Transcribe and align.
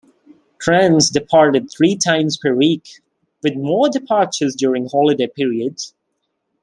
Trains 0.57 1.11
departed 1.11 1.69
three 1.69 1.95
times 1.95 2.35
per 2.35 2.55
week, 2.55 3.01
with 3.43 3.55
more 3.55 3.87
departures 3.87 4.55
during 4.55 4.87
holiday 4.89 5.27
periods. 5.27 5.93